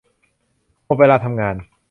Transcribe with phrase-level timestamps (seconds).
[0.85, 1.55] หมดเวลาทำงาน